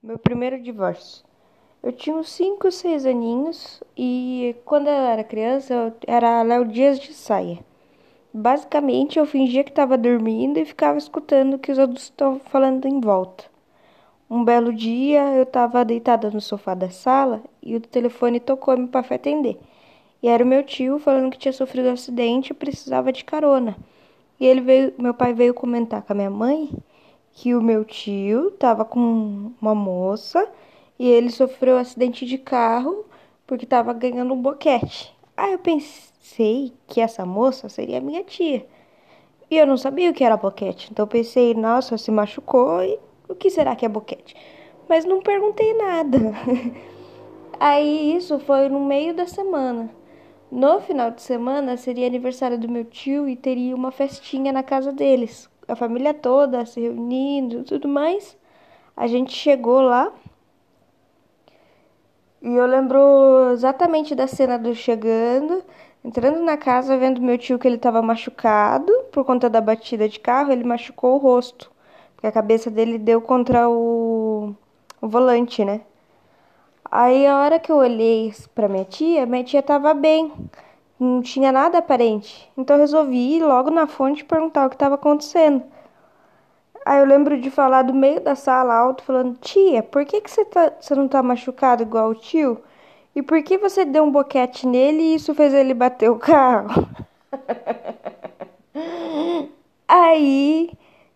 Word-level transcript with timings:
Meu 0.00 0.16
primeiro 0.16 0.62
divórcio. 0.62 1.24
Eu 1.82 1.90
tinha 1.90 2.14
uns 2.14 2.30
5, 2.30 2.70
6 2.70 3.04
aninhos 3.04 3.82
e 3.96 4.54
quando 4.64 4.86
eu 4.86 4.92
era 4.92 5.24
criança 5.24 5.74
eu 5.74 5.92
era 6.06 6.40
Léo 6.42 6.64
Dias 6.66 7.00
de 7.00 7.12
saia. 7.12 7.58
Basicamente 8.32 9.18
eu 9.18 9.26
fingia 9.26 9.64
que 9.64 9.70
estava 9.70 9.98
dormindo 9.98 10.56
e 10.56 10.64
ficava 10.64 10.98
escutando 10.98 11.54
o 11.54 11.58
que 11.58 11.72
os 11.72 11.80
adultos 11.80 12.04
estavam 12.04 12.38
falando 12.38 12.86
em 12.86 13.00
volta. 13.00 13.46
Um 14.30 14.44
belo 14.44 14.72
dia 14.72 15.34
eu 15.34 15.42
estava 15.42 15.84
deitada 15.84 16.30
no 16.30 16.40
sofá 16.40 16.74
da 16.74 16.90
sala 16.90 17.42
e 17.60 17.74
o 17.74 17.80
telefone 17.80 18.38
tocou-me 18.38 18.86
para 18.86 19.16
atender. 19.16 19.58
E 20.22 20.28
era 20.28 20.44
o 20.44 20.46
meu 20.46 20.62
tio 20.62 21.00
falando 21.00 21.32
que 21.32 21.38
tinha 21.38 21.52
sofrido 21.52 21.88
um 21.88 21.94
acidente 21.94 22.52
e 22.52 22.54
precisava 22.54 23.12
de 23.12 23.24
carona. 23.24 23.76
E 24.38 24.46
ele 24.46 24.60
veio, 24.60 24.94
meu 24.96 25.12
pai 25.12 25.34
veio 25.34 25.52
comentar 25.52 26.02
com 26.02 26.12
a 26.12 26.16
minha 26.16 26.30
mãe 26.30 26.70
que 27.40 27.54
o 27.54 27.62
meu 27.62 27.84
tio 27.84 28.48
estava 28.48 28.84
com 28.84 29.52
uma 29.62 29.72
moça 29.72 30.44
e 30.98 31.08
ele 31.08 31.30
sofreu 31.30 31.76
um 31.76 31.78
acidente 31.78 32.26
de 32.26 32.36
carro 32.36 33.04
porque 33.46 33.64
estava 33.64 33.92
ganhando 33.92 34.34
um 34.34 34.42
boquete. 34.42 35.16
Aí 35.36 35.52
eu 35.52 35.58
pensei 35.60 36.72
que 36.88 37.00
essa 37.00 37.24
moça 37.24 37.68
seria 37.68 38.00
minha 38.00 38.24
tia. 38.24 38.66
E 39.48 39.56
eu 39.56 39.64
não 39.68 39.76
sabia 39.76 40.10
o 40.10 40.12
que 40.12 40.24
era 40.24 40.36
boquete. 40.36 40.88
Então 40.90 41.04
eu 41.04 41.06
pensei, 41.06 41.54
nossa, 41.54 41.96
se 41.96 42.10
machucou 42.10 42.82
e 42.82 42.98
o 43.28 43.36
que 43.36 43.50
será 43.50 43.76
que 43.76 43.86
é 43.86 43.88
boquete? 43.88 44.34
Mas 44.88 45.04
não 45.04 45.22
perguntei 45.22 45.74
nada. 45.74 46.18
Aí 47.60 48.16
isso 48.16 48.40
foi 48.40 48.68
no 48.68 48.80
meio 48.80 49.14
da 49.14 49.28
semana. 49.28 49.88
No 50.50 50.80
final 50.80 51.12
de 51.12 51.22
semana 51.22 51.76
seria 51.76 52.08
aniversário 52.08 52.58
do 52.58 52.68
meu 52.68 52.84
tio 52.84 53.28
e 53.28 53.36
teria 53.36 53.76
uma 53.76 53.92
festinha 53.92 54.52
na 54.52 54.64
casa 54.64 54.90
deles. 54.92 55.48
A 55.68 55.76
família 55.76 56.14
toda 56.14 56.64
se 56.64 56.80
reunindo 56.80 57.62
tudo 57.62 57.86
mais. 57.86 58.36
A 58.96 59.06
gente 59.06 59.32
chegou 59.32 59.80
lá. 59.82 60.12
E 62.40 62.48
eu 62.54 62.66
lembro 62.66 63.50
exatamente 63.52 64.14
da 64.14 64.26
cena 64.26 64.58
do 64.58 64.74
chegando, 64.74 65.62
entrando 66.04 66.40
na 66.40 66.56
casa, 66.56 66.96
vendo 66.96 67.20
meu 67.20 67.36
tio 67.36 67.58
que 67.58 67.68
ele 67.68 67.76
estava 67.76 68.00
machucado 68.00 68.92
por 69.12 69.24
conta 69.24 69.50
da 69.50 69.60
batida 69.60 70.08
de 70.08 70.20
carro, 70.20 70.52
ele 70.52 70.64
machucou 70.64 71.14
o 71.16 71.18
rosto. 71.18 71.70
Porque 72.14 72.26
a 72.26 72.32
cabeça 72.32 72.70
dele 72.70 72.98
deu 72.98 73.20
contra 73.20 73.68
o, 73.68 74.54
o 75.00 75.08
volante, 75.08 75.64
né? 75.64 75.82
Aí 76.90 77.26
a 77.26 77.38
hora 77.38 77.58
que 77.58 77.70
eu 77.70 77.76
olhei 77.76 78.32
para 78.54 78.68
minha 78.68 78.84
tia, 78.84 79.26
minha 79.26 79.44
tia 79.44 79.62
tava 79.62 79.92
bem, 79.92 80.32
não 80.98 81.22
tinha 81.22 81.52
nada 81.52 81.78
aparente. 81.78 82.50
Então 82.56 82.76
eu 82.76 82.80
resolvi 82.80 83.36
ir 83.36 83.44
logo 83.44 83.70
na 83.70 83.86
fonte 83.86 84.24
perguntar 84.24 84.66
o 84.66 84.68
que 84.68 84.76
estava 84.76 84.96
acontecendo. 84.96 85.62
Aí 86.84 87.00
eu 87.00 87.06
lembro 87.06 87.40
de 87.40 87.50
falar 87.50 87.82
do 87.82 87.94
meio 87.94 88.20
da 88.20 88.34
sala 88.34 88.74
alto, 88.74 89.02
falando: 89.02 89.36
Tia, 89.38 89.82
por 89.82 90.04
que, 90.04 90.20
que 90.20 90.30
você, 90.30 90.44
tá, 90.44 90.72
você 90.80 90.94
não 90.94 91.08
tá 91.08 91.22
machucado 91.22 91.82
igual 91.82 92.10
o 92.10 92.14
tio? 92.14 92.62
E 93.14 93.22
por 93.22 93.42
que 93.42 93.58
você 93.58 93.84
deu 93.84 94.04
um 94.04 94.10
boquete 94.10 94.66
nele 94.66 95.02
e 95.02 95.14
isso 95.16 95.34
fez 95.34 95.52
ele 95.52 95.74
bater 95.74 96.10
o 96.10 96.18
carro? 96.18 96.88
Aí, 99.86 100.70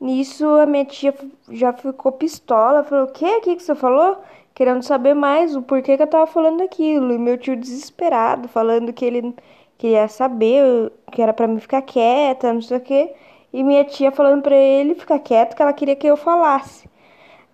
nisso, 0.00 0.46
a 0.46 0.66
minha 0.66 0.84
tia 0.84 1.14
já 1.50 1.72
ficou 1.72 2.12
pistola, 2.12 2.84
falou: 2.84 3.06
O 3.06 3.12
que? 3.12 3.26
O 3.26 3.40
que, 3.40 3.56
que 3.56 3.62
você 3.62 3.74
falou? 3.74 4.18
querendo 4.58 4.82
saber 4.82 5.14
mais 5.14 5.54
o 5.54 5.62
porquê 5.62 5.96
que 5.96 6.02
eu 6.02 6.06
tava 6.08 6.26
falando 6.26 6.62
aquilo. 6.62 7.12
E 7.12 7.18
meu 7.18 7.38
tio 7.38 7.56
desesperado, 7.56 8.48
falando 8.48 8.92
que 8.92 9.04
ele 9.04 9.32
queria 9.78 10.08
saber, 10.08 10.92
que 11.12 11.22
era 11.22 11.32
para 11.32 11.46
mim 11.46 11.58
ficar 11.58 11.82
quieta, 11.82 12.52
não 12.52 12.60
sei 12.60 12.78
o 12.78 12.80
quê. 12.80 13.14
E 13.52 13.64
minha 13.64 13.84
tia 13.84 14.12
falando 14.12 14.42
para 14.42 14.56
ele 14.56 14.94
ficar 14.94 15.18
quieto, 15.20 15.56
que 15.56 15.62
ela 15.62 15.72
queria 15.72 15.96
que 15.96 16.06
eu 16.06 16.16
falasse. 16.16 16.88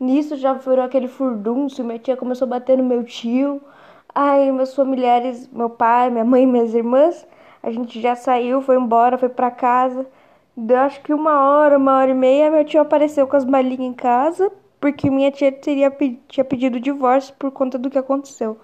Nisso 0.01 0.37
já 0.37 0.55
virou 0.55 0.85
aquele 0.85 1.09
furdúncio, 1.09 1.85
minha 1.85 1.99
tia 1.99 2.17
começou 2.17 2.47
a 2.47 2.51
bater 2.51 2.79
no 2.79 2.85
meu 2.85 3.05
tio. 3.05 3.63
Aí 4.15 4.51
meus 4.53 4.75
familiares, 4.75 5.49
meu 5.53 5.71
pai, 5.71 6.11
minha 6.11 6.25
mãe, 6.25 6.47
minhas 6.47 6.75
irmãs, 6.75 7.27
a 7.63 7.71
gente 7.71 8.01
já 8.01 8.17
saiu, 8.17 8.61
foi 8.63 8.77
embora, 8.77 9.19
foi 9.19 9.29
para 9.29 9.51
casa. 9.51 10.07
Deu 10.57 10.79
acho 10.79 11.01
que 11.03 11.13
uma 11.15 11.49
hora, 11.49 11.79
uma 11.79 11.99
hora 11.99 12.11
e 12.11 12.15
meia, 12.15 12.51
meu 12.51 12.65
tio 12.65 12.81
apareceu 12.81 13.27
com 13.27 13.37
as 13.37 13.45
malinhas 13.45 13.81
em 13.81 13.93
casa 13.93 14.51
porque 14.85 15.09
minha 15.11 15.31
tia 15.31 15.51
teria, 15.51 15.91
tinha 16.29 16.45
pedido 16.45 16.79
divórcio 16.79 17.35
por 17.39 17.51
conta 17.51 17.79
do 17.79 17.89
que 17.89 17.97
aconteceu. 17.97 18.59